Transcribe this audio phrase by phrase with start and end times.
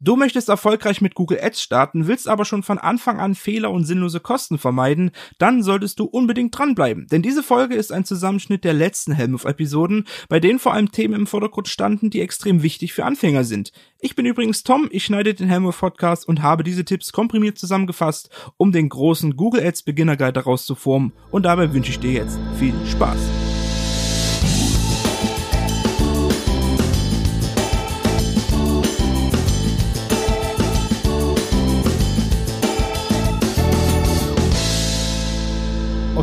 [0.00, 3.84] Du möchtest erfolgreich mit Google Ads starten, willst aber schon von Anfang an Fehler und
[3.84, 7.08] sinnlose Kosten vermeiden, dann solltest du unbedingt dranbleiben.
[7.08, 11.26] Denn diese Folge ist ein Zusammenschnitt der letzten Helmut-Episoden, bei denen vor allem Themen im
[11.26, 13.72] Vordergrund standen, die extrem wichtig für Anfänger sind.
[13.98, 18.70] Ich bin übrigens Tom, ich schneide den Helmut-Podcast und habe diese Tipps komprimiert zusammengefasst, um
[18.70, 22.38] den großen Google Ads Beginner Guide daraus zu formen und dabei wünsche ich dir jetzt
[22.56, 23.47] viel Spaß.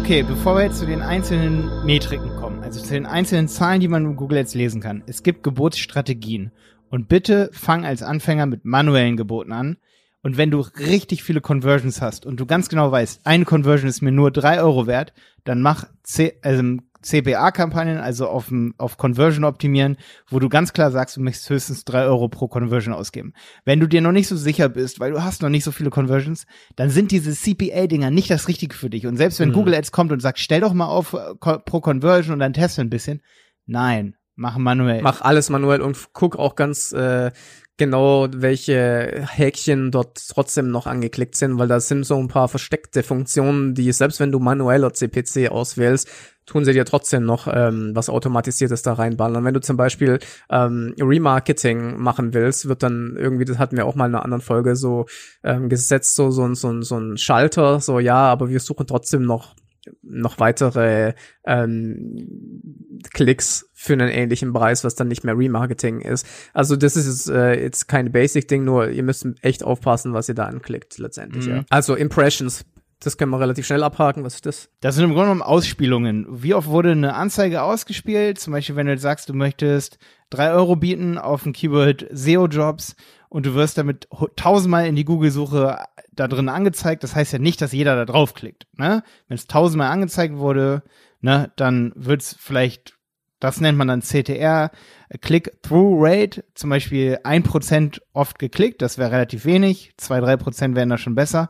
[0.05, 3.87] Okay, bevor wir jetzt zu den einzelnen Metriken kommen, also zu den einzelnen Zahlen, die
[3.87, 5.01] man in Google jetzt lesen kann.
[5.07, 6.51] Es gibt Geburtsstrategien.
[6.91, 9.77] Und bitte fang als Anfänger mit manuellen Geboten an.
[10.21, 14.03] Und wenn du richtig viele Conversions hast und du ganz genau weißt, eine Conversion ist
[14.03, 15.11] mir nur drei Euro wert,
[15.43, 16.61] dann mach C also
[17.02, 22.05] CPA-Kampagnen, also auf, auf Conversion optimieren, wo du ganz klar sagst, du möchtest höchstens drei
[22.05, 23.34] Euro pro Conversion ausgeben.
[23.63, 25.90] Wenn du dir noch nicht so sicher bist, weil du hast noch nicht so viele
[25.90, 26.45] Conversions,
[26.76, 29.07] dann sind diese CPA-Dinger nicht das Richtige für dich.
[29.07, 29.54] Und selbst wenn mhm.
[29.54, 32.82] Google Ads kommt und sagt, stell doch mal auf äh, pro Conversion und dann teste
[32.82, 33.21] ein bisschen,
[33.65, 35.02] nein, mach manuell.
[35.02, 37.32] Mach alles manuell und guck auch ganz äh,
[37.77, 43.04] genau, welche Häkchen dort trotzdem noch angeklickt sind, weil da sind so ein paar versteckte
[43.04, 46.09] Funktionen, die selbst wenn du manueller CPC auswählst,
[46.46, 49.43] tun sie dir trotzdem noch ähm, was Automatisiertes da reinballern.
[49.43, 53.96] Wenn du zum Beispiel ähm, Remarketing machen willst, wird dann irgendwie, das hatten wir auch
[53.96, 55.05] mal in einer anderen Folge so
[55.43, 59.55] ähm, gesetzt, so, so, so, so ein Schalter, so ja, aber wir suchen trotzdem noch
[60.01, 61.13] noch weitere
[61.45, 66.28] ähm, Klicks für einen ähnlichen Preis, was dann nicht mehr Remarketing ist.
[66.53, 70.45] Also das ist äh, jetzt kein Basic-Ding, nur ihr müsst echt aufpassen, was ihr da
[70.45, 71.45] anklickt letztendlich.
[71.47, 71.51] Mhm.
[71.51, 71.66] Ja.
[71.69, 72.66] Also Impressions
[73.00, 74.23] das können wir relativ schnell abhaken.
[74.23, 74.69] Was ist das?
[74.79, 76.25] Das sind im Grunde genommen Ausspielungen.
[76.29, 78.39] Wie oft wurde eine Anzeige ausgespielt?
[78.39, 82.95] Zum Beispiel, wenn du sagst, du möchtest drei Euro bieten auf ein Keyword SEO-Jobs
[83.35, 84.07] und du wirst damit
[84.38, 85.78] tausendmal in die Google-Suche
[86.13, 87.03] da drin angezeigt.
[87.03, 88.66] Das heißt ja nicht, dass jeder da draufklickt.
[88.78, 89.03] Ne?
[89.28, 90.83] Wenn es tausendmal angezeigt wurde,
[91.19, 92.94] ne, dann wird es vielleicht,
[93.41, 94.72] das nennt man dann CTR,
[95.19, 100.88] Click-Through-Rate, zum Beispiel ein Prozent oft geklickt, das wäre relativ wenig, zwei, drei Prozent wären
[100.88, 101.50] da schon besser.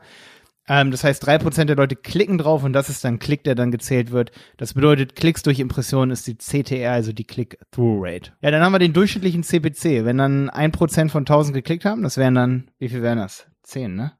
[0.68, 3.54] Ähm, das heißt, drei Prozent der Leute klicken drauf und das ist dann Klick, der
[3.54, 4.32] dann gezählt wird.
[4.56, 8.32] Das bedeutet, Klicks durch Impressionen ist die CTR, also die Click-Through-Rate.
[8.40, 10.04] Ja, dann haben wir den durchschnittlichen CPC.
[10.04, 13.46] Wenn dann ein Prozent von 1000 geklickt haben, das wären dann, wie viel wären das?
[13.62, 14.12] Zehn, ne?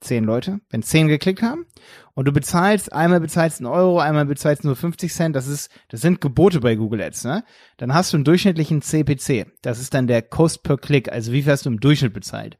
[0.00, 0.60] Zehn Leute.
[0.70, 1.66] Wenn zehn geklickt haben
[2.14, 6.00] und du bezahlst, einmal bezahlst einen Euro, einmal bezahlst nur 50 Cent, das ist, das
[6.00, 7.44] sind Gebote bei Google Ads, ne?
[7.78, 9.46] Dann hast du einen durchschnittlichen CPC.
[9.62, 12.58] Das ist dann der Cost per Click, also wie viel hast du im Durchschnitt bezahlt?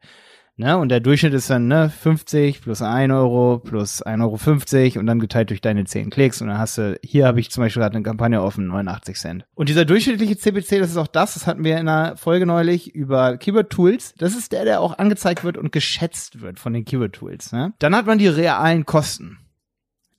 [0.59, 0.77] Ne?
[0.77, 5.19] Und der Durchschnitt ist dann ne, 50 plus 1 Euro plus 1,50 Euro und dann
[5.19, 6.41] geteilt durch deine 10 Klicks.
[6.41, 9.45] Und dann hast du, hier habe ich zum Beispiel gerade eine Kampagne offen, 89 Cent.
[9.55, 12.93] Und dieser durchschnittliche CPC, das ist auch das, das hatten wir in einer Folge neulich
[12.93, 14.13] über Keyword Tools.
[14.17, 17.53] Das ist der, der auch angezeigt wird und geschätzt wird von den Keyword Tools.
[17.53, 17.73] Ne?
[17.79, 19.37] Dann hat man die realen Kosten.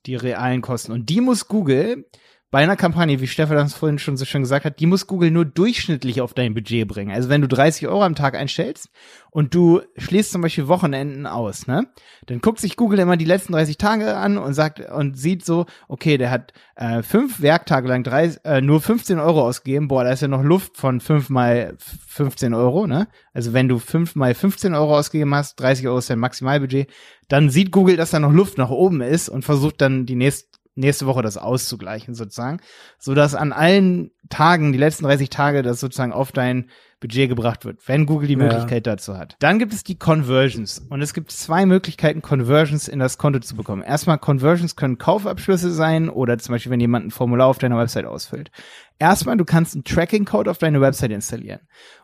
[0.07, 0.91] Die realen Kosten.
[0.91, 2.05] Und die muss Google
[2.51, 5.31] bei einer Kampagne, wie Stefan das vorhin schon so schön gesagt hat, die muss Google
[5.31, 7.15] nur durchschnittlich auf dein Budget bringen.
[7.15, 8.89] Also wenn du 30 Euro am Tag einstellst
[9.29, 11.87] und du schließt zum Beispiel Wochenenden aus, ne,
[12.25, 15.65] dann guckt sich Google immer die letzten 30 Tage an und sagt und sieht so,
[15.87, 19.87] okay, der hat äh, fünf Werktage lang drei, äh, nur 15 Euro ausgegeben.
[19.87, 21.75] Boah, da ist ja noch Luft von fünf mal
[22.07, 23.07] 15 Euro, ne?
[23.33, 26.89] Also wenn du fünf mal 15 Euro ausgegeben hast, 30 Euro ist dein Maximalbudget,
[27.29, 30.51] dann sieht Google, dass da noch Luft nach oben ist und versucht dann die nächsten
[30.75, 32.59] nächste Woche das auszugleichen sozusagen,
[32.97, 36.69] so dass an allen Tagen, die letzten 30 Tage, das sozusagen auf dein
[37.01, 38.93] Budget gebracht wird, wenn Google die Möglichkeit ja.
[38.93, 39.35] dazu hat.
[39.39, 43.55] Dann gibt es die Conversions und es gibt zwei Möglichkeiten, Conversions in das Konto zu
[43.55, 43.81] bekommen.
[43.81, 48.05] Erstmal, Conversions können Kaufabschlüsse sein oder zum Beispiel, wenn jemand ein Formular auf deiner Website
[48.05, 48.51] ausfüllt.
[48.99, 51.61] Erstmal, du kannst einen Tracking-Code auf deine Website installieren.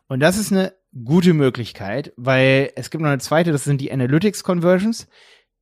[0.07, 0.73] Und das ist eine
[1.06, 5.07] gute Möglichkeit, weil es gibt noch eine zweite, das sind die Analytics Conversions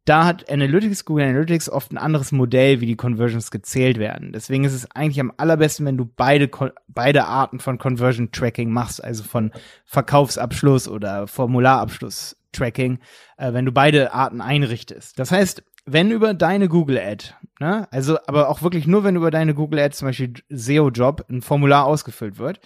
[0.06, 4.32] da hat Analytics, Google Analytics oft ein anderes Modell, wie die Conversions gezählt werden.
[4.32, 6.50] Deswegen ist es eigentlich am allerbesten, wenn du beide,
[6.88, 9.52] beide Arten von Conversion Tracking machst, also von
[9.86, 13.00] Verkaufsabschluss oder Formularabschluss Tracking,
[13.38, 15.20] äh, wenn du beide Arten einrichtest.
[15.20, 19.32] Das heißt, wenn über deine Google Ad, ne, also aber auch wirklich nur, wenn über
[19.32, 22.60] deine Google Ad zum Beispiel SEO Job ein Formular ausgefüllt wird,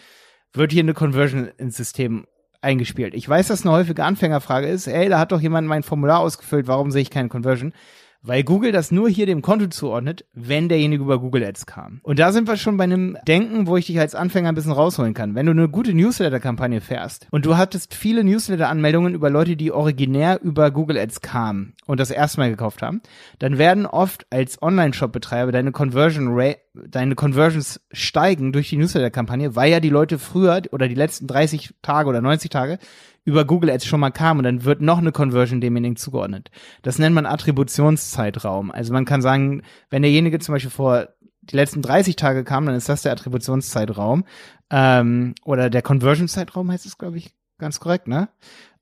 [0.54, 2.26] wird hier eine Conversion ins System
[2.62, 3.14] eingespielt.
[3.14, 6.68] Ich weiß, dass eine häufige Anfängerfrage ist, ey, da hat doch jemand mein Formular ausgefüllt,
[6.68, 7.74] warum sehe ich keine Conversion?
[8.22, 12.00] Weil Google das nur hier dem Konto zuordnet, wenn derjenige über Google Ads kam.
[12.04, 14.72] Und da sind wir schon bei einem Denken, wo ich dich als Anfänger ein bisschen
[14.72, 15.36] rausholen kann.
[15.36, 20.42] Wenn du eine gute Newsletter-Kampagne fährst und du hattest viele Newsletter-Anmeldungen über Leute, die originär
[20.42, 23.02] über Google Ads kamen und das erstmal gekauft haben,
[23.40, 29.72] dann werden oft als Online-Shop-Betreiber deine Conversion Rate deine Conversions steigen durch die Newsletter-Kampagne, weil
[29.72, 32.80] ja die Leute früher oder die letzten 30 Tage oder 90 Tage
[33.26, 36.52] über Google Ads schon mal kam und dann wird noch eine Conversion demjenigen zugeordnet.
[36.82, 38.72] Das nennt man Attributionszeitraum.
[38.72, 41.10] Also man kann sagen, wenn derjenige zum Beispiel vor
[41.42, 44.24] die letzten 30 Tage kam, dann ist das der Attributionszeitraum
[44.70, 48.30] ähm, oder der Conversion-Zeitraum heißt es, glaube ich, ganz korrekt, ne?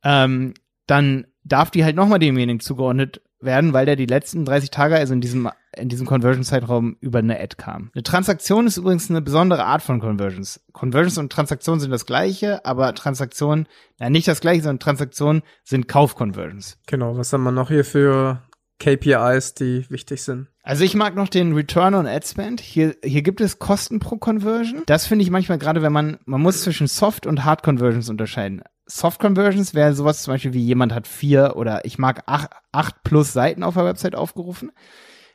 [0.04, 0.54] Ähm,
[0.86, 5.14] dann darf die halt nochmal demjenigen zugeordnet werden, weil der die letzten 30 Tage, also
[5.14, 7.92] in diesem, in diesem Conversion-Zeitraum über eine Ad kam.
[7.94, 10.62] Eine Transaktion ist übrigens eine besondere Art von Conversions.
[10.74, 13.68] Conversions und Transaktionen sind das gleiche, aber Transaktionen,
[14.00, 16.80] ja nicht das gleiche, sondern Transaktionen sind Kauf-Conversions.
[16.88, 18.42] Genau, was haben wir noch hier für
[18.80, 20.48] KPIs, die wichtig sind?
[20.64, 22.60] Also ich mag noch den Return on Ad Spend.
[22.60, 24.84] Hier, hier gibt es Kosten pro Conversion.
[24.86, 28.62] Das finde ich manchmal gerade, wenn man, man muss zwischen Soft und Hard Conversions unterscheiden.
[28.88, 33.04] Soft Conversions wäre sowas zum Beispiel wie jemand hat vier oder ich mag acht, acht
[33.04, 34.72] plus Seiten auf der Website aufgerufen.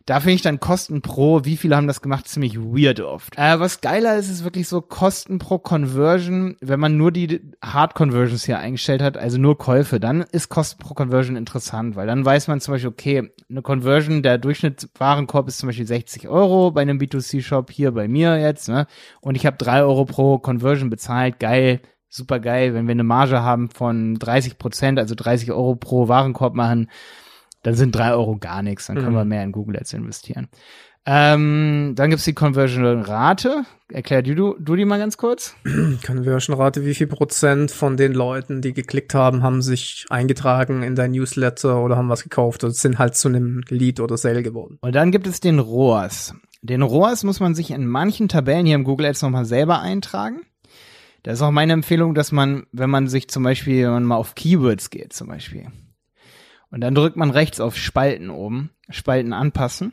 [0.07, 3.39] Da finde ich dann Kosten pro, wie viele haben das gemacht, ziemlich weird oft.
[3.39, 6.57] Äh, was geiler ist, ist wirklich so Kosten pro Conversion.
[6.61, 10.83] Wenn man nur die Hard Conversions hier eingestellt hat, also nur Käufe, dann ist Kosten
[10.83, 15.59] pro Conversion interessant, weil dann weiß man zum Beispiel, okay, eine Conversion, der Durchschnittswarenkorb ist
[15.59, 18.87] zum Beispiel 60 Euro bei einem B2C-Shop hier bei mir jetzt, ne?
[19.21, 21.81] Und ich habe drei Euro pro Conversion bezahlt, geil
[22.15, 26.55] super geil, wenn wir eine Marge haben von 30 Prozent, also 30 Euro pro Warenkorb
[26.55, 26.91] machen,
[27.63, 29.17] dann sind drei Euro gar nichts, dann können Mhm.
[29.17, 30.49] wir mehr in Google Ads investieren.
[31.05, 33.65] Ähm, dann gibt's die Conversion-Rate.
[33.91, 35.57] Erklär du, du, du die mal ganz kurz.
[36.07, 41.11] Conversion-Rate, wie viel Prozent von den Leuten, die geklickt haben, haben sich eingetragen in dein
[41.13, 44.79] Newsletter oder haben was gekauft oder sind halt zu einem Lead oder Sale geworden?
[44.81, 46.35] Und dann gibt es den ROAS.
[46.63, 50.43] Den ROAS muss man sich in manchen Tabellen hier im Google Ads nochmal selber eintragen.
[51.23, 54.17] Das ist auch meine Empfehlung, dass man, wenn man sich zum Beispiel, wenn man mal
[54.17, 55.69] auf Keywords geht zum Beispiel,
[56.71, 59.93] und dann drückt man rechts auf Spalten oben, Spalten anpassen.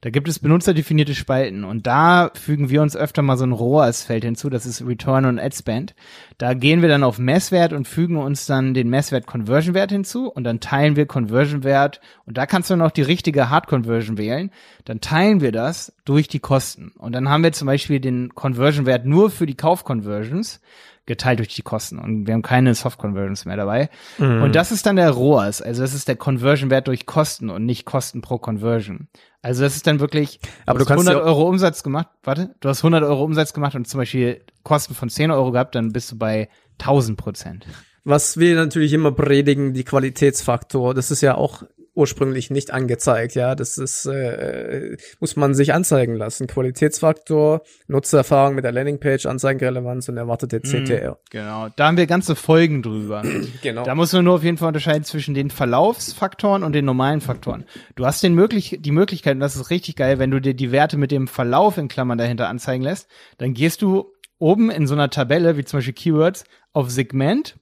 [0.00, 4.22] Da gibt es benutzerdefinierte Spalten und da fügen wir uns öfter mal so ein ROAS-Feld
[4.22, 5.96] hinzu, das ist Return on Ad Spend.
[6.38, 10.44] Da gehen wir dann auf Messwert und fügen uns dann den Messwert Conversion-Wert hinzu und
[10.44, 14.52] dann teilen wir Conversion-Wert und da kannst du dann auch die richtige Hard-Conversion wählen.
[14.84, 19.04] Dann teilen wir das durch die Kosten und dann haben wir zum Beispiel den Conversion-Wert
[19.04, 20.60] nur für die Kauf-Conversions
[21.08, 23.90] geteilt durch die Kosten und wir haben keine Soft-Conversions mehr dabei.
[24.18, 24.42] Mhm.
[24.42, 27.84] Und das ist dann der ROAS, also das ist der Conversion-Wert durch Kosten und nicht
[27.84, 29.08] Kosten pro Conversion.
[29.42, 32.08] Also das ist dann wirklich, Aber du du hast kannst 100 ja- Euro Umsatz gemacht,
[32.22, 35.74] warte, du hast 100 Euro Umsatz gemacht und zum Beispiel Kosten von 10 Euro gehabt,
[35.74, 37.66] dann bist du bei 1000 Prozent.
[38.04, 41.62] Was wir natürlich immer predigen, die Qualitätsfaktor, das ist ja auch
[41.98, 46.46] ursprünglich nicht angezeigt, ja, das ist, äh, muss man sich anzeigen lassen.
[46.46, 51.18] Qualitätsfaktor, Nutzererfahrung mit der Landingpage, Anzeigenrelevanz und erwartete CTR.
[51.30, 53.22] Genau, da haben wir ganze Folgen drüber.
[53.62, 53.82] Genau.
[53.82, 57.64] Da muss man nur auf jeden Fall unterscheiden zwischen den Verlaufsfaktoren und den normalen Faktoren.
[57.96, 60.70] Du hast den möglich, die Möglichkeit, und das ist richtig geil, wenn du dir die
[60.70, 63.08] Werte mit dem Verlauf in Klammern dahinter anzeigen lässt,
[63.38, 67.56] dann gehst du oben in so einer Tabelle, wie zum Beispiel Keywords, auf Segment,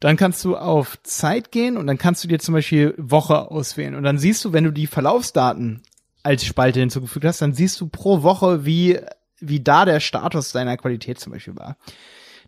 [0.00, 3.94] dann kannst du auf Zeit gehen und dann kannst du dir zum Beispiel Woche auswählen.
[3.94, 5.82] Und dann siehst du, wenn du die Verlaufsdaten
[6.22, 8.98] als Spalte hinzugefügt hast, dann siehst du pro Woche, wie,
[9.38, 11.76] wie da der Status deiner Qualität zum Beispiel war.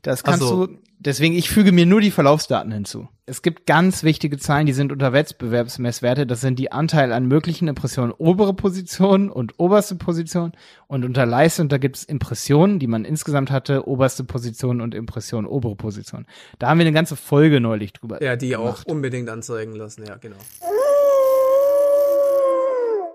[0.02, 3.08] Das kannst Also- du, deswegen, ich füge mir nur die Verlaufsdaten hinzu.
[3.26, 6.26] Es gibt ganz wichtige Zahlen, die sind unter Wettbewerbsmesswerte.
[6.26, 10.52] Das sind die Anteil an möglichen Impressionen obere Position und oberste Position.
[10.86, 15.46] Und unter Leistung, da gibt es Impressionen, die man insgesamt hatte, oberste Position und Impression,
[15.46, 16.26] obere Position.
[16.58, 18.22] Da haben wir eine ganze Folge neulich drüber.
[18.22, 20.38] Ja, die auch unbedingt anzeigen lassen, ja, genau.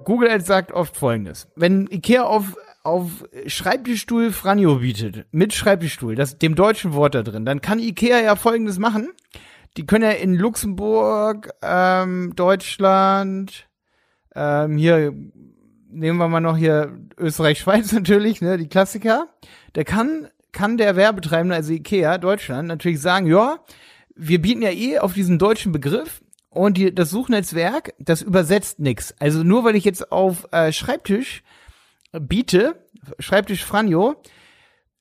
[0.04, 1.48] Google Ads sagt oft folgendes.
[1.56, 7.46] Wenn Ikea auf, auf Schreibtischstuhl Franjo bietet, mit Schreibtischstuhl, das, dem deutschen Wort da drin,
[7.46, 9.10] dann kann Ikea ja folgendes machen.
[9.78, 13.68] Die können ja in Luxemburg, ähm, Deutschland,
[14.36, 15.14] ähm, hier,
[15.90, 19.30] nehmen wir mal noch hier Österreich, Schweiz natürlich, ne, die Klassiker.
[19.76, 23.60] Der kann, kann der Werbetreibende, also Ikea, Deutschland, natürlich sagen, ja,
[24.16, 29.16] wir bieten ja eh auf diesen deutschen Begriff und die, das Suchnetzwerk, das übersetzt nix.
[29.20, 31.44] Also nur weil ich jetzt auf äh, Schreibtisch
[32.20, 32.88] biete,
[33.20, 34.16] Schreibtisch Franjo,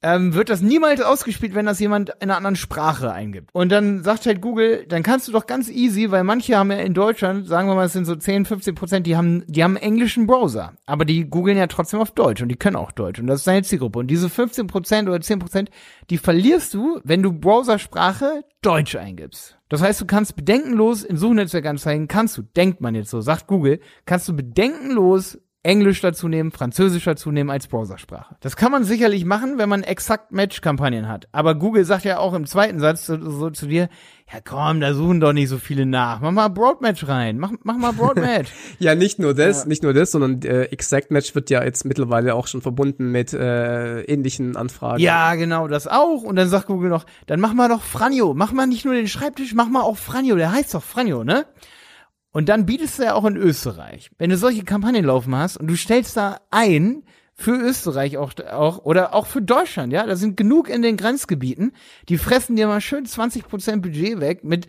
[0.02, 3.50] ähm, wird das niemals ausgespielt, wenn das jemand in einer anderen Sprache eingibt.
[3.52, 6.78] Und dann sagt halt Google, dann kannst du doch ganz easy, weil manche haben ja
[6.78, 9.76] in Deutschland, sagen wir mal, es sind so 10, 15 Prozent, die haben, die haben
[9.76, 10.74] einen englischen Browser.
[10.86, 13.20] Aber die googeln ja trotzdem auf Deutsch und die können auch Deutsch.
[13.20, 14.00] Und das ist deine Zielgruppe.
[14.00, 15.70] Und diese 15 Prozent oder 10 Prozent,
[16.10, 19.58] die verlierst du, wenn du Browsersprache Deutsch eingibst.
[19.68, 23.80] Das heißt, du kannst bedenkenlos in Suchnetzwerkanzeigen, kannst du, denkt man jetzt so, sagt Google,
[24.04, 28.34] kannst du bedenkenlos Englisch dazu nehmen, Französisch dazu nehmen als Browsersprache.
[28.40, 31.28] Das kann man sicherlich machen, wenn man exakt Match-Kampagnen hat.
[31.30, 33.88] Aber Google sagt ja auch im zweiten Satz so, so zu dir,
[34.32, 36.20] ja komm, da suchen doch nicht so viele nach.
[36.20, 37.38] Mach mal Broadmatch rein.
[37.38, 38.50] Mach, mach mal Broadmatch.
[38.80, 39.68] ja, nicht nur das, ja.
[39.68, 43.32] nicht nur das, sondern äh, Exact Match wird ja jetzt mittlerweile auch schon verbunden mit
[43.32, 45.00] äh, ähnlichen Anfragen.
[45.00, 46.22] Ja, genau, das auch.
[46.22, 48.34] Und dann sagt Google noch, dann mach mal doch Franjo.
[48.34, 50.34] Mach mal nicht nur den Schreibtisch, mach mal auch Franjo.
[50.34, 51.46] Der heißt doch Franjo, ne?
[52.32, 55.66] Und dann bietest du ja auch in Österreich, wenn du solche Kampagnen laufen hast und
[55.66, 60.36] du stellst da ein für Österreich auch, auch oder auch für Deutschland, ja, da sind
[60.36, 61.72] genug in den Grenzgebieten,
[62.08, 64.66] die fressen dir mal schön 20% Budget weg mit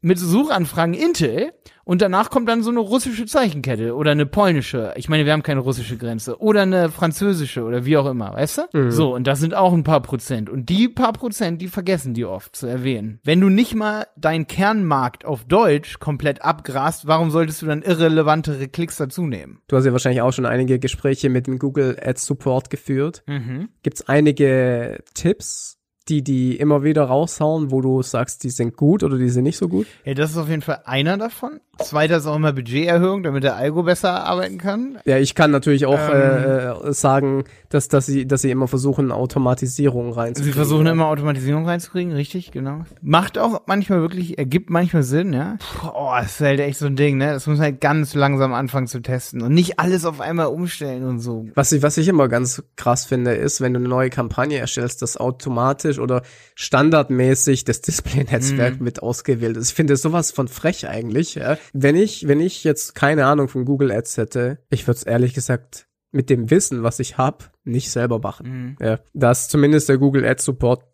[0.00, 1.52] mit Suchanfragen Intel
[1.84, 4.92] und danach kommt dann so eine russische Zeichenkette oder eine polnische.
[4.96, 6.38] Ich meine, wir haben keine russische Grenze.
[6.40, 8.78] Oder eine französische oder wie auch immer, weißt du?
[8.78, 8.90] Mhm.
[8.92, 10.48] So, und das sind auch ein paar Prozent.
[10.48, 13.18] Und die paar Prozent, die vergessen die oft zu erwähnen.
[13.24, 18.68] Wenn du nicht mal deinen Kernmarkt auf Deutsch komplett abgrast, warum solltest du dann irrelevantere
[18.68, 19.60] Klicks dazu nehmen?
[19.66, 23.24] Du hast ja wahrscheinlich auch schon einige Gespräche mit dem Google Ads Support geführt.
[23.26, 23.68] Mhm.
[23.82, 25.79] Gibt es einige Tipps,
[26.10, 29.56] die die immer wieder raushauen, wo du sagst, die sind gut oder die sind nicht
[29.56, 29.86] so gut?
[30.04, 31.60] Ja, das ist auf jeden Fall einer davon.
[31.78, 34.98] Zweiter ist auch immer Budgeterhöhung, damit der Algo besser arbeiten kann.
[35.06, 39.10] Ja, ich kann natürlich auch ähm, äh, sagen, dass, dass, sie, dass sie immer versuchen,
[39.10, 40.52] Automatisierung reinzukriegen.
[40.52, 42.84] Sie versuchen immer Automatisierung reinzukriegen, richtig, genau.
[43.00, 45.56] Macht auch manchmal wirklich, ergibt manchmal Sinn, ja.
[45.80, 47.32] Puh, oh, das ist halt echt so ein Ding, ne?
[47.32, 51.04] Das muss man halt ganz langsam anfangen zu testen und nicht alles auf einmal umstellen
[51.04, 51.46] und so.
[51.54, 55.00] Was ich, was ich immer ganz krass finde, ist, wenn du eine neue Kampagne erstellst,
[55.00, 56.22] dass automatisch oder
[56.54, 58.84] standardmäßig das Display-Netzwerk mhm.
[58.84, 59.70] mit ausgewählt ist.
[59.70, 63.64] Ich finde sowas von frech eigentlich, ja wenn ich, wenn ich jetzt keine Ahnung von
[63.64, 67.90] Google Ads hätte, ich würde es ehrlich gesagt mit dem Wissen, was ich habe, nicht
[67.90, 68.48] selber machen.
[68.48, 68.76] Mhm.
[68.80, 70.84] Ja, da ist zumindest der Google Ads Support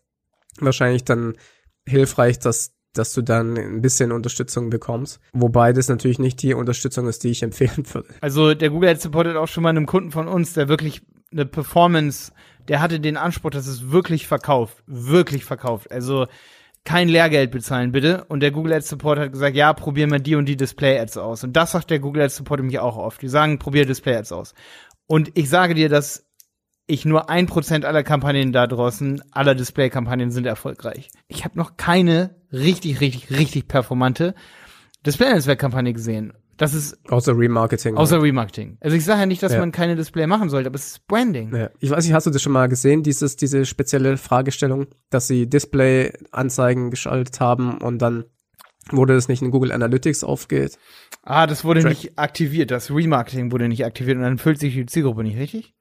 [0.61, 1.35] wahrscheinlich dann
[1.87, 5.21] hilfreich, dass dass du dann ein bisschen Unterstützung bekommst.
[5.35, 8.09] Wobei das natürlich nicht die Unterstützung ist, die ich empfehlen würde.
[8.23, 11.03] Also der Google Ads Support hat auch schon mal einem Kunden von uns, der wirklich
[11.31, 12.33] eine Performance,
[12.69, 14.83] der hatte den Anspruch, dass es wirklich verkauft.
[14.87, 15.91] Wirklich verkauft.
[15.91, 16.27] Also
[16.85, 18.25] kein Lehrgeld bezahlen, bitte.
[18.25, 21.17] Und der Google Ads Support hat gesagt, ja, probier mal die und die Display Ads
[21.17, 21.45] aus.
[21.45, 23.21] Und das sagt der Google Ads Support mich auch oft.
[23.21, 24.55] Die sagen, probier Display Ads aus.
[25.07, 26.27] Und ich sage dir, dass
[26.87, 31.11] ich nur ein Prozent aller Kampagnen da draußen, aller Display-Kampagnen sind erfolgreich.
[31.27, 34.35] Ich habe noch keine richtig, richtig, richtig performante
[35.05, 36.33] Display-Netzwerk-Kampagne gesehen.
[36.57, 37.97] Das ist außer Remarketing.
[37.97, 38.79] Außer Remarketing.
[38.81, 39.59] Also ich sage ja nicht, dass ja.
[39.59, 41.55] man keine Display machen sollte, aber es ist Branding.
[41.55, 41.71] Ja.
[41.81, 45.49] Ich weiß nicht, hast du das schon mal gesehen, dieses diese spezielle Fragestellung, dass sie
[45.49, 48.25] Display-Anzeigen geschaltet haben und dann
[48.91, 50.79] wurde das nicht in Google Analytics aufgeht?
[51.23, 51.91] Ah, das wurde Track.
[51.91, 52.71] nicht aktiviert.
[52.71, 55.75] Das Remarketing wurde nicht aktiviert und dann füllt sich die Zielgruppe nicht, richtig?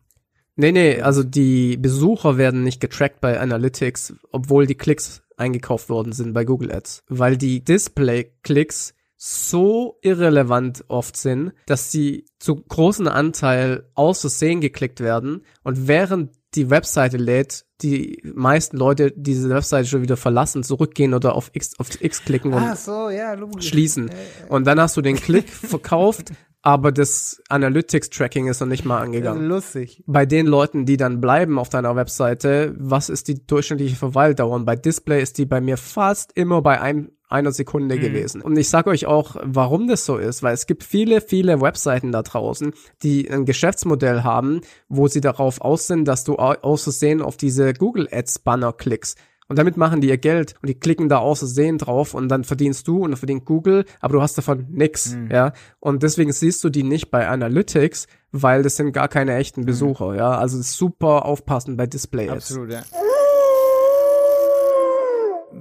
[0.58, 6.14] Nee, nee, also die Besucher werden nicht getrackt bei Analytics, obwohl die Klicks eingekauft worden
[6.14, 13.08] sind bei Google Ads, weil die Display-Klicks so irrelevant oft sind, dass sie zu großen
[13.08, 19.88] Anteil aus Versehen geklickt werden und während die Webseite lädt, die meisten Leute diese Webseite
[19.88, 24.10] schon wieder verlassen, zurückgehen oder auf X, auf X klicken und so, ja, schließen.
[24.48, 26.32] Und dann hast du den Klick verkauft,
[26.62, 29.48] aber das Analytics-Tracking ist noch nicht mal angegangen.
[29.48, 30.04] Lustig.
[30.08, 34.56] Bei den Leuten, die dann bleiben auf deiner Webseite, was ist die durchschnittliche Verweildauer?
[34.56, 38.02] Und bei Display ist die bei mir fast immer bei einem einer Sekunde mhm.
[38.02, 38.42] gewesen.
[38.42, 42.12] Und ich sage euch auch, warum das so ist, weil es gibt viele, viele Webseiten
[42.12, 47.22] da draußen, die ein Geschäftsmodell haben, wo sie darauf aus sind, dass du aus Versehen
[47.22, 49.18] auf diese Google Ads Banner klickst.
[49.48, 52.44] Und damit machen die ihr Geld und die klicken da aus Versehen drauf und dann
[52.44, 55.30] verdienst du und dann verdient Google, aber du hast davon nix, mhm.
[55.30, 55.54] ja.
[55.80, 59.66] Und deswegen siehst du die nicht bei Analytics, weil das sind gar keine echten mhm.
[59.66, 60.18] Besucher, mhm.
[60.18, 60.36] ja.
[60.36, 62.52] Also super aufpassen bei Display Ads.
[62.52, 62.82] Absolut, ja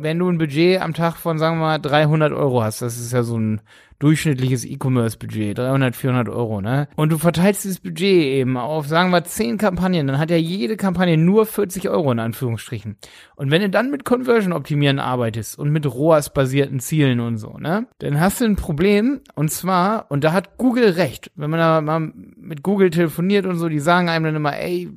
[0.04, 3.12] wenn du ein Budget am Tag von, sagen wir mal, 300 Euro hast, das ist
[3.12, 3.60] ja so ein
[3.98, 6.88] durchschnittliches E-Commerce-Budget, 300, 400 Euro, ne?
[6.94, 10.76] Und du verteilst dieses Budget eben auf, sagen wir, 10 Kampagnen, dann hat ja jede
[10.76, 12.96] Kampagne nur 40 Euro in Anführungsstrichen.
[13.36, 17.86] Und wenn du dann mit Conversion optimieren arbeitest und mit ROAS-basierten Zielen und so, ne?
[18.00, 21.80] Dann hast du ein Problem, und zwar, und da hat Google recht, wenn man da
[21.80, 24.90] mal mit Google telefoniert und so, die sagen einem dann immer, ey,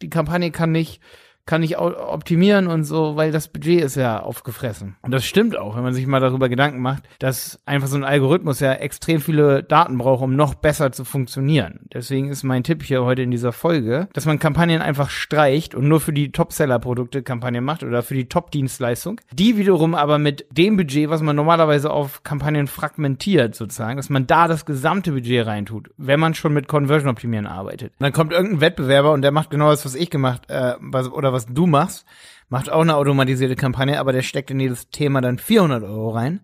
[0.00, 1.02] die Kampagne kann nicht
[1.48, 4.96] kann ich optimieren und so, weil das Budget ist ja aufgefressen.
[5.00, 8.04] Und das stimmt auch, wenn man sich mal darüber Gedanken macht, dass einfach so ein
[8.04, 11.80] Algorithmus ja extrem viele Daten braucht, um noch besser zu funktionieren.
[11.92, 15.88] Deswegen ist mein Tipp hier heute in dieser Folge, dass man Kampagnen einfach streicht und
[15.88, 19.18] nur für die Top-Seller-Produkte Kampagnen macht oder für die Top-Dienstleistung.
[19.32, 24.26] Die wiederum aber mit dem Budget, was man normalerweise auf Kampagnen fragmentiert sozusagen, dass man
[24.26, 27.94] da das gesamte Budget reintut, wenn man schon mit Conversion optimieren arbeitet.
[27.98, 30.74] dann kommt irgendein Wettbewerber und der macht genau das, was ich gemacht, äh,
[31.10, 32.04] oder was was du machst,
[32.48, 36.40] macht auch eine automatisierte Kampagne, aber der steckt in jedes Thema dann 400 Euro rein.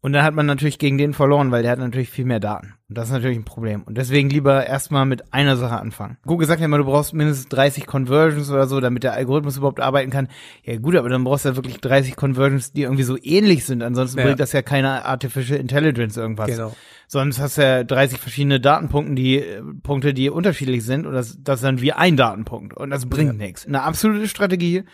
[0.00, 2.74] Und dann hat man natürlich gegen den verloren, weil der hat natürlich viel mehr Daten.
[2.90, 3.84] Und das ist natürlich ein Problem.
[3.84, 6.18] Und deswegen lieber erstmal mit einer Sache anfangen.
[6.26, 9.80] Google sagt ja immer, du brauchst mindestens 30 Conversions oder so, damit der Algorithmus überhaupt
[9.80, 10.28] arbeiten kann.
[10.62, 13.82] Ja gut, aber dann brauchst du ja wirklich 30 Conversions, die irgendwie so ähnlich sind.
[13.82, 14.26] Ansonsten Ja.
[14.26, 16.50] bringt das ja keine Artificial Intelligence irgendwas.
[16.50, 16.76] Genau.
[17.06, 21.06] Sonst hast du ja 30 verschiedene Datenpunkte, die äh, Punkte, die unterschiedlich sind.
[21.06, 22.74] Und das, das ist dann wie ein Datenpunkt.
[22.74, 23.66] Und das bringt nichts.
[23.66, 24.84] Eine absolute Strategie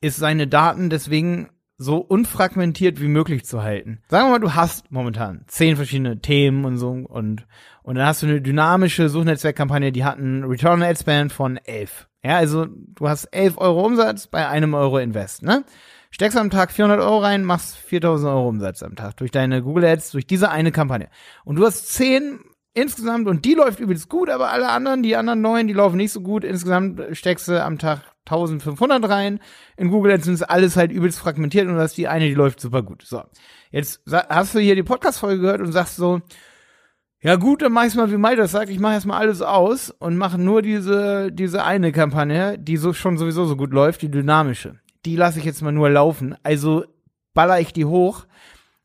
[0.00, 4.00] ist, seine Daten deswegen so unfragmentiert wie möglich zu halten.
[4.08, 7.46] Sagen wir mal, du hast momentan zehn verschiedene Themen und so und
[7.82, 11.56] und dann hast du eine dynamische Suchnetzwerkkampagne, die hat einen Return on Ad Spend von
[11.56, 12.08] 11.
[12.24, 15.64] Ja, also du hast 11 Euro Umsatz bei einem Euro Invest, ne?
[16.10, 19.84] Steckst am Tag 400 Euro rein, machst 4000 Euro Umsatz am Tag durch deine Google
[19.84, 21.08] Ads, durch diese eine Kampagne.
[21.44, 22.40] Und du hast 10
[22.74, 26.12] insgesamt und die läuft übelst gut, aber alle anderen, die anderen neun, die laufen nicht
[26.12, 26.44] so gut.
[26.44, 29.40] Insgesamt steckst du am Tag 1500 rein.
[29.76, 32.60] In Google Ads ist alles halt übelst fragmentiert und du hast die eine, die läuft
[32.60, 33.02] super gut.
[33.02, 33.22] So.
[33.70, 36.20] Jetzt hast du hier die Podcast-Folge gehört und sagst so,
[37.20, 39.90] ja gut, dann mach ich's mal wie Malte das sagt, ich mache erstmal alles aus
[39.90, 44.10] und mache nur diese, diese eine Kampagne, die so schon sowieso so gut läuft, die
[44.10, 44.78] dynamische.
[45.06, 46.34] Die lasse ich jetzt mal nur laufen.
[46.42, 46.84] Also
[47.32, 48.26] baller ich die hoch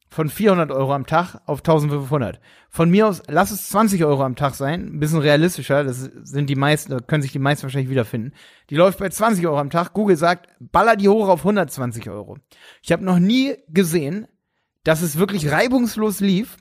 [0.08, 2.40] von 400 Euro am Tag auf 1500.
[2.70, 6.50] Von mir aus, lass es 20 Euro am Tag sein, ein bisschen realistischer, das sind
[6.50, 8.34] die meisten, da können sich die meisten wahrscheinlich wiederfinden.
[8.70, 9.94] Die läuft bei 20 Euro am Tag.
[9.94, 12.38] Google sagt, baller die hoch auf 120 Euro.
[12.84, 14.28] Ich habe noch nie gesehen,
[14.84, 16.58] dass es wirklich reibungslos lief,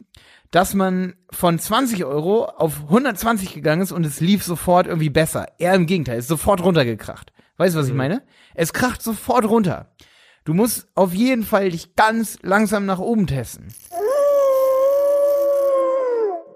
[0.50, 5.48] dass man von 20 Euro auf 120 gegangen ist und es lief sofort irgendwie besser.
[5.58, 7.32] Eher im Gegenteil, ist sofort runtergekracht.
[7.60, 8.22] Weißt du, was ich meine?
[8.54, 9.92] Es kracht sofort runter.
[10.44, 13.66] Du musst auf jeden Fall dich ganz langsam nach oben testen.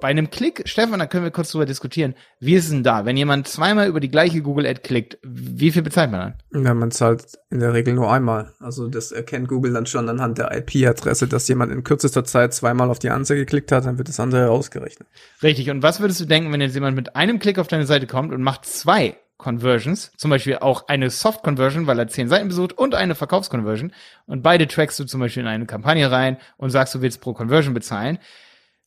[0.00, 2.14] Bei einem Klick, Stefan, da können wir kurz drüber diskutieren.
[2.40, 3.04] Wie ist es denn da?
[3.04, 6.64] Wenn jemand zweimal über die gleiche Google Ad klickt, wie viel bezahlt man dann?
[6.64, 8.54] Ja, man zahlt in der Regel nur einmal.
[8.58, 12.88] Also das erkennt Google dann schon anhand der IP-Adresse, dass jemand in kürzester Zeit zweimal
[12.88, 15.06] auf die Anzeige geklickt hat, dann wird das andere rausgerechnet.
[15.42, 15.68] Richtig.
[15.68, 18.32] Und was würdest du denken, wenn jetzt jemand mit einem Klick auf deine Seite kommt
[18.32, 22.94] und macht zwei Conversions, zum Beispiel auch eine Soft-Conversion, weil er zehn Seiten besucht und
[22.94, 23.92] eine Verkaufsconversion
[24.26, 27.32] und beide trackst du zum Beispiel in eine Kampagne rein und sagst, du willst pro
[27.34, 28.18] Conversion bezahlen.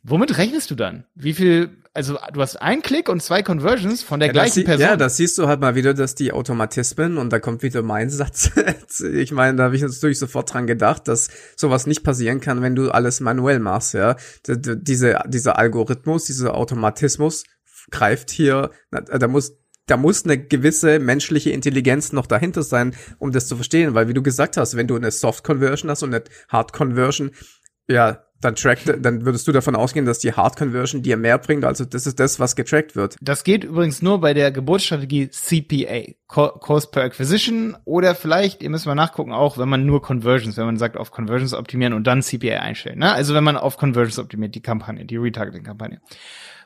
[0.03, 1.03] Womit rechnest du dann?
[1.15, 4.63] Wie viel, also du hast einen Klick und zwei Conversions von der Ja, gleichen sie-
[4.63, 4.81] Person.
[4.87, 8.09] Ja, das siehst du halt mal wieder, dass die Automatismen, und da kommt wieder mein
[8.09, 8.51] Satz,
[9.13, 12.75] ich meine, da habe ich natürlich sofort dran gedacht, dass sowas nicht passieren kann, wenn
[12.75, 14.15] du alles manuell machst, ja.
[14.47, 17.43] D diese, dieser Algorithmus, dieser Automatismus
[17.91, 23.47] greift hier, da muss da muss eine gewisse menschliche Intelligenz noch dahinter sein, um das
[23.47, 26.23] zu verstehen, weil wie du gesagt hast, wenn du eine Soft Conversion hast und eine
[26.49, 27.31] Hard Conversion,
[27.89, 31.63] ja, dann trackt, dann würdest du davon ausgehen, dass die Hard Conversion dir mehr bringt,
[31.63, 33.15] also das ist das, was getrackt wird.
[33.21, 38.69] Das geht übrigens nur bei der Geburtsstrategie CPA, Co Cost per Acquisition, oder vielleicht, ihr
[38.69, 42.05] müsst mal nachgucken, auch wenn man nur Conversions, wenn man sagt, auf Conversions optimieren und
[42.05, 42.99] dann CPA einstellen.
[42.99, 43.11] Ne?
[43.11, 46.01] Also wenn man auf Conversions optimiert, die Kampagne, die Retargeting-Kampagne.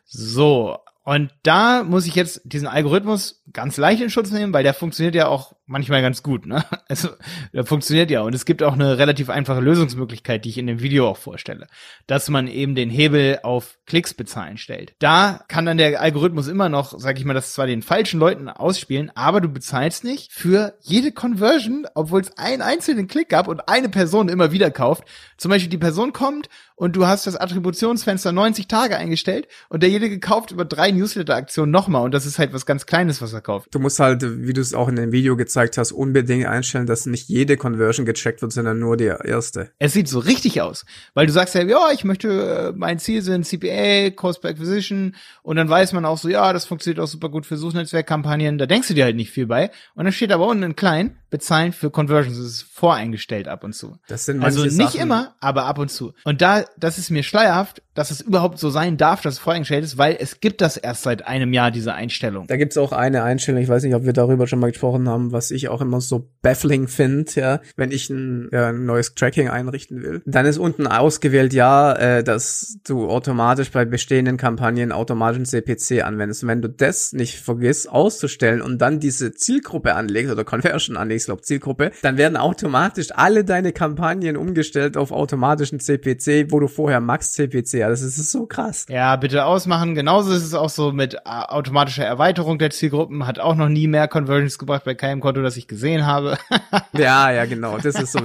[0.06, 4.76] So, und da muss ich jetzt diesen Algorithmus ganz leicht in Schutz nehmen, weil der
[4.76, 6.64] funktioniert ja auch manchmal ganz gut, ne?
[6.92, 7.10] Also,
[7.54, 8.22] der funktioniert ja.
[8.22, 11.68] Und es gibt auch eine relativ einfache Lösungsmöglichkeit, die ich in dem Video auch vorstelle.
[12.06, 14.94] Dass man eben den Hebel auf Klicks bezahlen stellt.
[15.00, 18.50] Da kann dann der Algorithmus immer noch, sag ich mal, das zwar den falschen Leuten
[18.50, 23.70] ausspielen, aber du bezahlst nicht für jede Conversion, obwohl es einen einzelnen Klick gab und
[23.70, 25.06] eine Person immer wieder kauft.
[25.38, 30.20] Zum Beispiel die Person kommt und du hast das Attributionsfenster 90 Tage eingestellt und derjenige
[30.20, 33.68] kauft über drei Newsletter-Aktionen nochmal und das ist halt was ganz Kleines, was er kauft.
[33.74, 37.06] Du musst halt, wie du es auch in dem Video gezeigt hast, unbedingt einstellen, dass
[37.06, 39.72] nicht jede Conversion gecheckt wird, sondern nur die erste.
[39.80, 43.22] Es sieht so richtig aus, weil du sagst ja, ja, ich möchte, äh, mein Ziel
[43.22, 47.08] sind CPA, Cost per Acquisition und dann weiß man auch so, ja, das funktioniert auch
[47.08, 50.32] super gut für Suchnetzwerkkampagnen, da denkst du dir halt nicht viel bei und dann steht
[50.32, 53.98] aber unten in klein, bezahlen für Conversions, das ist voreingestellt ab und zu.
[54.08, 56.14] Das sind Also nicht Sachen- immer, aber ab und zu.
[56.26, 59.84] Und da, das ist mir schleierhaft, dass es überhaupt so sein darf, dass es voreingestellt
[59.84, 62.48] ist, weil es gibt das erst seit einem Jahr, diese Einstellung.
[62.48, 65.32] Da gibt's auch eine Einstellung, ich weiß nicht, ob wir darüber schon mal gesprochen haben,
[65.32, 69.50] was ich auch immer so baffling finde, ja, wenn ich ein, ja, ein neues Tracking
[69.50, 70.22] einrichten will.
[70.26, 76.44] Dann ist unten ausgewählt, ja, äh, dass du automatisch bei bestehenden Kampagnen automatischen CPC anwendest.
[76.44, 81.26] Und wenn du das nicht vergisst auszustellen und dann diese Zielgruppe anlegst oder Conversion anlegst,
[81.26, 87.02] glaub Zielgruppe, dann werden automatisch alle deine Kampagnen umgestellt auf automatischen CPC, wo du vorher
[87.02, 88.04] Max CPC hattest.
[88.04, 88.86] Das ist so krass.
[88.90, 89.96] Ja, bitte ausmachen.
[89.96, 93.28] Genauso ist es auch so mit äh, automatischer Erweiterung der Zielgruppen.
[93.28, 96.38] Hat auch noch nie mehr Conversions gebracht bei keinem Konto, das ich gesehen habe.
[96.94, 97.78] Ja, ja, genau.
[97.78, 98.20] Das ist so,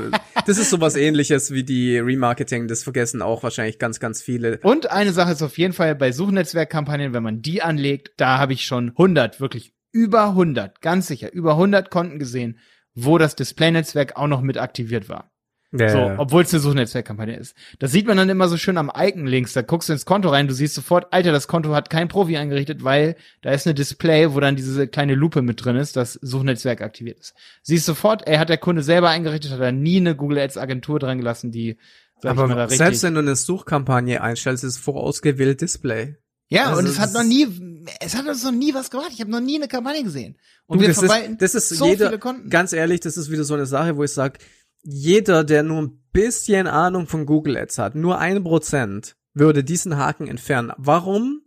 [0.45, 2.67] das ist sowas ähnliches wie die Remarketing.
[2.67, 4.59] Das vergessen auch wahrscheinlich ganz, ganz viele.
[4.63, 8.53] Und eine Sache ist auf jeden Fall bei Suchnetzwerkkampagnen, wenn man die anlegt, da habe
[8.53, 12.59] ich schon 100, wirklich über 100, ganz sicher, über 100 Konten gesehen,
[12.95, 15.31] wo das Displaynetzwerk auch noch mit aktiviert war.
[15.73, 16.19] Ja, so, ja.
[16.19, 17.55] obwohl es eine Suchnetzwerkkampagne ist.
[17.81, 19.53] Das sieht man dann immer so schön am Icon links.
[19.53, 22.37] Da guckst du ins Konto rein, du siehst sofort, Alter, das Konto hat kein Profi
[22.37, 26.15] eingerichtet, weil da ist eine Display, wo dann diese kleine Lupe mit drin ist, das
[26.15, 27.35] Suchnetzwerk aktiviert ist.
[27.63, 30.99] Siehst sofort, ey, hat der Kunde selber eingerichtet, hat er nie eine Google Ads Agentur
[31.01, 31.77] dran gelassen, die
[32.23, 36.17] mal, Aber richtig selbst wenn du eine Suchkampagne einstellst, ist vorausgewählt Display.
[36.49, 39.11] Ja, Also und es hat noch ist- nie, es hat uns noch nie was gemacht.
[39.13, 40.37] Ich habe noch nie eine Kampagne gesehen.
[40.67, 42.49] Und Du, wir das, ist, verwalten das ist so jeder, viele Konten.
[42.51, 44.39] ganz ehrlich, das ist wieder so eine Sache, wo ich sage,
[44.87, 49.97] jeder, der nur ein bisschen Ahnung von Google Ads hat, nur ein Prozent, würde diesen
[49.99, 50.73] Haken entfernen.
[50.79, 51.43] Warum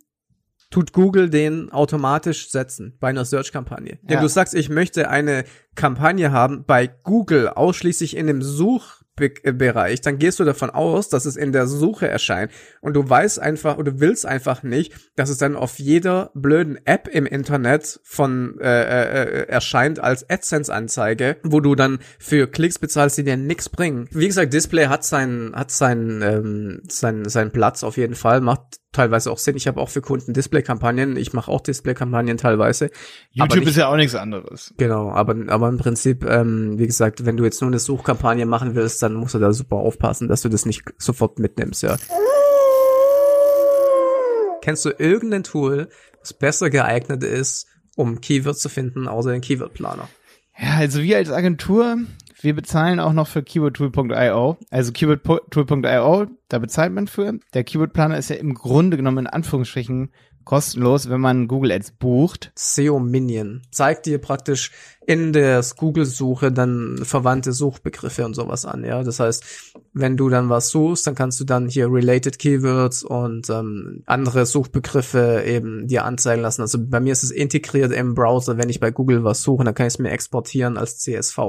[0.69, 3.97] tut Google den automatisch setzen bei einer Search-Kampagne?
[4.03, 4.21] Wenn Ja.
[4.21, 8.41] du sagst, ich möchte eine Kampagne haben bei Google ausschließlich in dem
[9.19, 12.51] Suchbereich, dann gehst du davon aus, dass es in der Suche erscheint
[12.81, 17.07] und du weißt einfach oder willst einfach nicht, dass es dann auf jeder blöden App
[17.07, 23.23] im Internet von äh, äh, erscheint als AdSense-Anzeige, wo du dann für Klicks bezahlst, die
[23.23, 24.07] dir nichts bringen.
[24.11, 28.78] Wie gesagt, Display hat seinen hat seinen ähm, seinen seinen Platz auf jeden Fall, macht
[28.91, 29.55] teilweise auch Sinn.
[29.55, 32.89] Ich habe auch für Kunden Display-Kampagnen, ich mache auch Display-Kampagnen teilweise.
[33.31, 34.73] YouTube nicht- ist ja auch nichts anderes.
[34.77, 38.75] Genau, aber, aber im Prinzip, ähm, wie gesagt, wenn du jetzt nur eine Suchkampagne machen
[38.75, 41.97] willst, dann musst du da super aufpassen, dass du das nicht sofort mitnimmst, ja.
[44.61, 50.07] Kennst du irgendein Tool, was besser geeignet ist, um Keywords zu finden, außer den Keyword-Planer?
[50.57, 51.97] Ja, also wir als Agentur,
[52.41, 54.57] wir bezahlen auch noch für keywordtool.io.
[54.69, 57.39] Also keywordtool.io, da bezahlt man für.
[57.53, 60.11] Der Keyword-Planer ist ja im Grunde genommen in Anführungsstrichen
[60.49, 62.51] kostenlos, wenn man Google Ads bucht.
[62.55, 64.71] SEO Minion zeigt dir praktisch
[65.09, 69.01] in der Google-Suche dann verwandte Suchbegriffe und sowas an, ja.
[69.01, 69.43] Das heißt,
[69.93, 74.45] wenn du dann was suchst, dann kannst du dann hier related Keywords und ähm, andere
[74.45, 76.61] Suchbegriffe eben dir anzeigen lassen.
[76.61, 79.73] Also bei mir ist es integriert im Browser, wenn ich bei Google was suche, dann
[79.73, 81.39] kann ich es mir exportieren als CSV.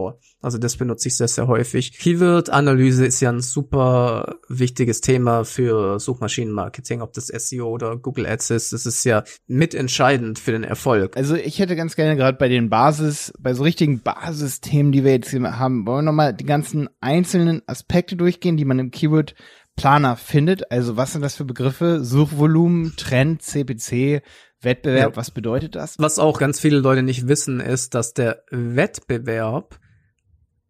[0.41, 1.99] Also das benutze ich sehr, sehr häufig.
[1.99, 8.51] Keyword-Analyse ist ja ein super wichtiges Thema für Suchmaschinenmarketing, ob das SEO oder Google Ads
[8.51, 8.73] ist.
[8.73, 11.17] Das ist ja mitentscheidend für den Erfolg.
[11.17, 15.13] Also ich hätte ganz gerne gerade bei den Basis, bei so richtigen Basisthemen, die wir
[15.13, 19.35] jetzt hier haben, wollen wir nochmal die ganzen einzelnen Aspekte durchgehen, die man im Keyword
[19.77, 20.71] Planer findet.
[20.71, 22.05] Also was sind das für Begriffe?
[22.05, 24.23] Suchvolumen, Trend, CPC,
[24.63, 25.17] Wettbewerb, Ja.
[25.17, 25.99] was bedeutet das?
[25.99, 29.79] Was auch ganz viele Leute nicht wissen, ist, dass der Wettbewerb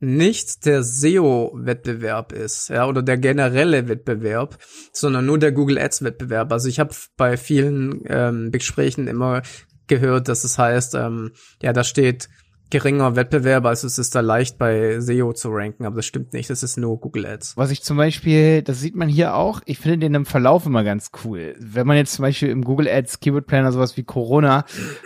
[0.01, 4.59] nicht der SEO-Wettbewerb ist, ja, oder der generelle Wettbewerb,
[4.93, 6.51] sondern nur der Google Ads-Wettbewerb.
[6.53, 9.43] Also ich habe bei vielen ähm, Gesprächen immer
[9.87, 11.33] gehört, dass es heißt, ähm,
[11.63, 12.29] ja, da steht
[12.71, 16.49] geringer Wettbewerb, also es ist da leicht bei SEO zu ranken, aber das stimmt nicht,
[16.51, 17.57] das ist nur Google Ads.
[17.57, 20.85] Was ich zum Beispiel, das sieht man hier auch, ich finde den im Verlauf immer
[20.85, 21.55] ganz cool.
[21.59, 24.65] Wenn man jetzt zum Beispiel im Google Ads Keyword Planner sowas wie Corona,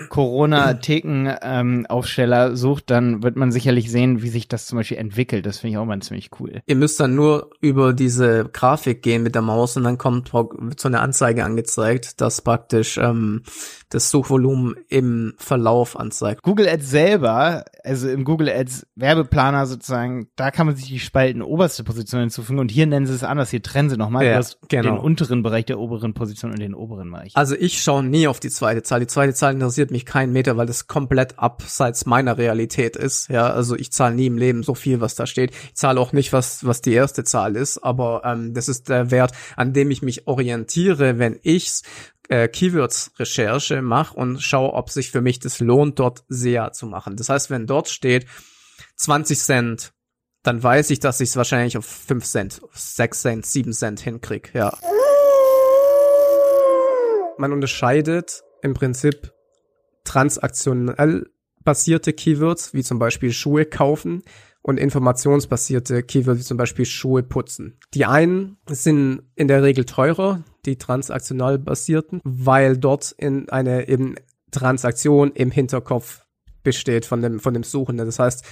[0.08, 4.98] Corona Theken ähm, Aufsteller sucht, dann wird man sicherlich sehen, wie sich das zum Beispiel
[4.98, 5.46] entwickelt.
[5.46, 6.60] Das finde ich auch mal ziemlich cool.
[6.66, 10.88] Ihr müsst dann nur über diese Grafik gehen mit der Maus und dann kommt so
[10.88, 13.42] eine Anzeige angezeigt, dass praktisch ähm,
[13.94, 16.42] das Suchvolumen im Verlauf anzeigt.
[16.42, 21.42] Google Ads selber, also im Google Ads Werbeplaner sozusagen, da kann man sich die Spalten
[21.42, 24.24] oberste Position hinzufügen und hier nennen sie es anders, hier trennen sie nochmal.
[24.24, 24.94] Ja, du hast genau.
[24.94, 27.32] den unteren Bereich der oberen Position und den oberen Bereich.
[27.36, 29.00] Also ich schaue nie auf die zweite Zahl.
[29.00, 33.28] Die zweite Zahl interessiert mich keinen Meter, weil das komplett abseits meiner Realität ist.
[33.28, 35.52] Ja, also ich zahle nie im Leben so viel, was da steht.
[35.52, 39.10] Ich zahle auch nicht, was was die erste Zahl ist, aber ähm, das ist der
[39.10, 41.82] Wert, an dem ich mich orientiere, wenn ich
[42.28, 47.16] äh, Keywords-Recherche mache und schaue, ob sich für mich das lohnt, dort SEA zu machen.
[47.16, 48.26] Das heißt, wenn dort steht
[48.96, 49.92] 20 Cent,
[50.42, 54.52] dann weiß ich, dass ich es wahrscheinlich auf 5 Cent, 6 Cent, 7 Cent hinkrieg.
[54.54, 54.76] Ja.
[57.38, 59.32] Man unterscheidet im Prinzip
[60.04, 61.30] transaktionell
[61.64, 64.22] basierte Keywords, wie zum Beispiel Schuhe kaufen
[64.62, 67.78] und informationsbasierte Keywords, wie zum Beispiel Schuhe putzen.
[67.94, 74.14] Die einen sind in der Regel teurer, die transaktional basierten, weil dort in eine eben
[74.50, 76.23] Transaktion im Hinterkopf
[76.64, 78.06] besteht von dem, von dem Suchenden.
[78.06, 78.44] Das heißt,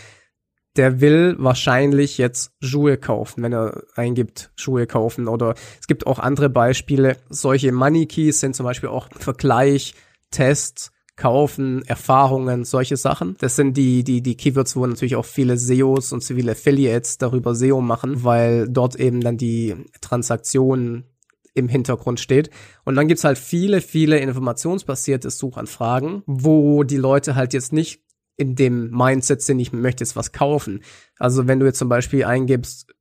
[0.76, 5.28] der will wahrscheinlich jetzt Schuhe kaufen, wenn er eingibt, Schuhe kaufen.
[5.28, 7.16] Oder es gibt auch andere Beispiele.
[7.28, 9.94] Solche Money Keys sind zum Beispiel auch Vergleich,
[10.30, 13.36] Test, Kaufen, Erfahrungen, solche Sachen.
[13.38, 17.54] Das sind die, die, die Keywords, wo natürlich auch viele SEOs und viele Affiliates darüber
[17.54, 21.04] SEO machen, weil dort eben dann die Transaktion
[21.54, 22.50] im Hintergrund steht.
[22.84, 28.02] Und dann gibt's halt viele, viele informationsbasierte Suchanfragen, wo die Leute halt jetzt nicht
[28.36, 30.82] in dem Mindset sind, ich möchte jetzt was kaufen.
[31.18, 32.92] Also wenn du jetzt zum Beispiel eingibst,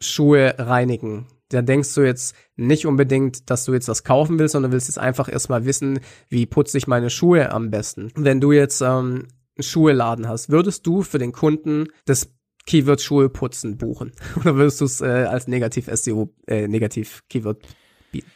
[0.00, 4.72] Schuhe reinigen, dann denkst du jetzt nicht unbedingt, dass du jetzt was kaufen willst, sondern
[4.72, 8.10] willst jetzt einfach erstmal wissen, wie putze ich meine Schuhe am besten.
[8.14, 12.32] Wenn du jetzt ähm, einen Schuheladen hast, würdest du für den Kunden das
[12.66, 14.12] Keyword Schulputzen buchen?
[14.40, 17.62] Oder würdest du es äh, als negativ SEO, äh, negativ Keyword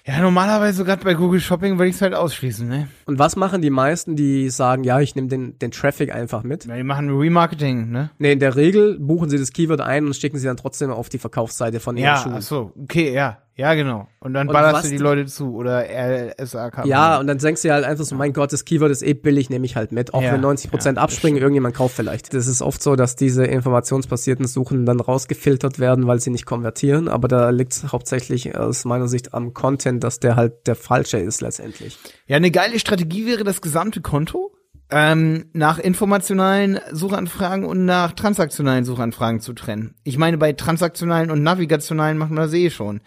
[0.06, 2.88] Ja, normalerweise gerade bei Google Shopping würde ich es halt ausschließen, ne?
[3.06, 6.66] Und was machen die meisten, die sagen, ja, ich nehme den, den Traffic einfach mit?
[6.66, 8.10] Ja, die machen Remarketing, ne?
[8.18, 11.08] Nee, in der Regel buchen sie das Keyword ein und schicken sie dann trotzdem auf
[11.08, 12.34] die Verkaufsseite von ihren Ja, Schuhen.
[12.36, 13.38] ach so, okay, ja.
[13.60, 14.08] Ja, genau.
[14.20, 17.70] Und dann Und ballerst du die Leute zu oder RSA Ja, und dann denkst du
[17.70, 20.14] halt einfach so, mein Gott, das Keyword ist eh billig, nehme ich halt mit.
[20.14, 22.32] Auch Ja, wenn 90 Prozent ja, abspringen, irgendjemand kauft vielleicht.
[22.32, 27.06] Das ist oft so, dass diese informationsbasierten Suchen dann rausgefiltert werden, weil sie nicht konvertieren.
[27.08, 31.18] Aber da liegt es hauptsächlich aus meiner Sicht am Content, dass der halt der falsche
[31.18, 31.98] ist letztendlich.
[32.26, 34.54] Ja, eine geile Strategie wäre das gesamte Konto
[34.90, 39.94] ähm, nach informationalen Suchanfragen und nach transaktionalen Suchanfragen zu trennen.
[40.04, 43.00] Ich meine, bei transaktionalen und navigationalen machen wir das eh schon.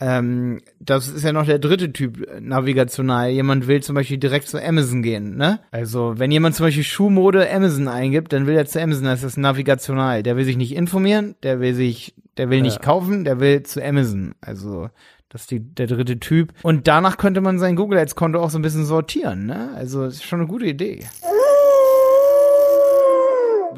[0.00, 3.30] Ähm, das ist ja noch der dritte Typ äh, navigational.
[3.30, 5.60] Jemand will zum Beispiel direkt zu Amazon gehen, ne?
[5.72, 9.36] Also, wenn jemand zum Beispiel Schuhmode Amazon eingibt, dann will er zu Amazon, das ist
[9.36, 10.22] navigational.
[10.22, 13.84] Der will sich nicht informieren, der will sich, der will nicht kaufen, der will zu
[13.84, 14.34] Amazon.
[14.40, 14.88] Also,
[15.30, 16.52] das ist die, der dritte Typ.
[16.62, 19.70] Und danach könnte man sein Google Ads Konto auch so ein bisschen sortieren, ne?
[19.74, 21.04] Also, ist schon eine gute Idee.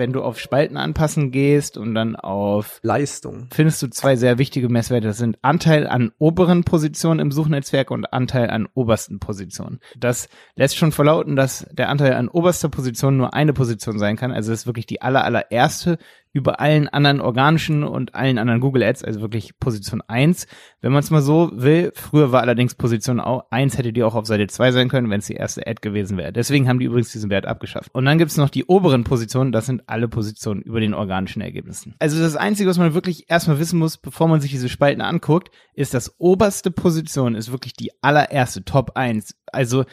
[0.01, 3.49] Wenn du auf Spalten anpassen gehst und dann auf Leistung.
[3.53, 5.09] findest du zwei sehr wichtige Messwerte.
[5.09, 9.79] Das sind Anteil an oberen Positionen im Suchnetzwerk und Anteil an obersten Positionen.
[9.99, 14.33] Das lässt schon verlauten, dass der Anteil an oberster Position nur eine Position sein kann.
[14.33, 15.99] Also das ist wirklich die aller, allererste
[16.33, 20.47] über allen anderen organischen und allen anderen Google Ads, also wirklich Position 1.
[20.81, 24.14] Wenn man es mal so will, früher war allerdings Position au- 1, hätte die auch
[24.14, 26.33] auf Seite 2 sein können, wenn es die erste Ad gewesen wäre.
[26.33, 27.93] Deswegen haben die übrigens diesen Wert abgeschafft.
[27.95, 31.43] Und dann gibt es noch die oberen Positionen, das sind alle Positionen über den organischen
[31.43, 31.97] Ergebnissen.
[31.99, 35.51] Also das Einzige, was man wirklich erstmal wissen muss, bevor man sich diese Spalten anguckt,
[35.75, 39.35] ist, dass oberste Position ist wirklich die allererste, Top 1.
[39.47, 39.85] Also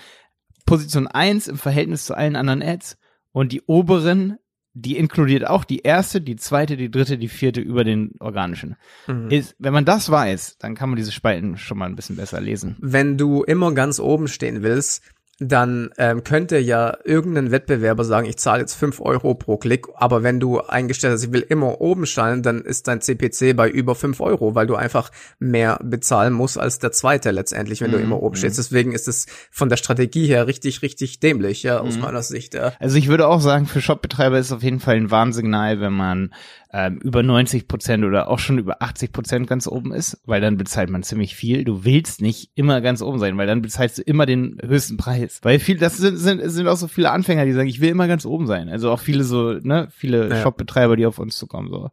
[0.68, 2.98] Position 1 im Verhältnis zu allen anderen Ads
[3.32, 4.38] und die oberen,
[4.82, 8.76] die inkludiert auch die erste, die zweite, die dritte, die vierte über den organischen.
[9.08, 9.30] Mhm.
[9.32, 12.40] Ist, wenn man das weiß, dann kann man diese Spalten schon mal ein bisschen besser
[12.40, 12.76] lesen.
[12.80, 15.04] Wenn du immer ganz oben stehen willst,
[15.40, 20.24] dann ähm, könnte ja irgendein Wettbewerber sagen, ich zahle jetzt 5 Euro pro Klick, aber
[20.24, 23.94] wenn du eingestellt hast, ich will immer oben stehen, dann ist dein CPC bei über
[23.94, 28.04] 5 Euro, weil du einfach mehr bezahlen musst als der zweite letztendlich, wenn du Mhm,
[28.04, 28.58] immer oben stehst.
[28.58, 32.56] Deswegen ist es von der Strategie her richtig, richtig dämlich, ja, aus meiner Sicht.
[32.56, 32.74] Ja.
[32.80, 35.94] Also ich würde auch sagen, für Shopbetreiber ist es auf jeden Fall ein Warnsignal, wenn
[35.94, 36.34] man
[36.74, 40.58] ähm, über 90 Prozent oder auch schon über 80 Prozent ganz oben ist, weil dann
[40.58, 41.64] bezahlt man ziemlich viel.
[41.64, 45.40] Du willst nicht immer ganz oben sein, weil dann bezahlst du immer den höchsten Preis.
[45.44, 48.08] Weil viel, das sind, sind, sind auch so viele Anfänger, die sagen, ich will immer
[48.08, 48.70] ganz oben sein.
[48.70, 50.42] Also auch viele so, ne, viele Ja.
[50.42, 51.90] Shopbetreiber, die auf uns zukommen, so.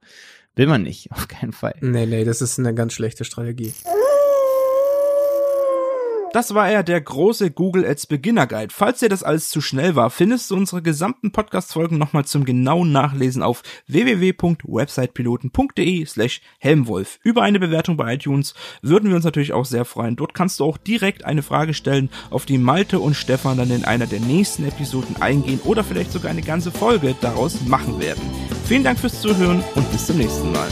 [0.56, 1.74] Will man nicht, auf keinen Fall.
[1.80, 3.72] Nee, nee, das ist eine ganz schlechte Strategie.
[6.34, 8.74] Das war er, der große Google Ads Beginner Guide.
[8.74, 12.90] Falls dir das alles zu schnell war, findest du unsere gesamten Podcast-Folgen nochmal zum genauen
[12.90, 17.20] Nachlesen auf www.websitepiloten.de slash helmwolf.
[17.22, 20.16] Über eine Bewertung bei iTunes würden wir uns natürlich auch sehr freuen.
[20.16, 23.84] Dort kannst du auch direkt eine Frage stellen, auf die Malte und Stefan dann in
[23.84, 28.28] einer der nächsten Episoden eingehen oder vielleicht sogar eine ganze Folge daraus machen werden.
[28.64, 30.66] Vielen Dank fürs Zuhören und bis zum nächsten Mal.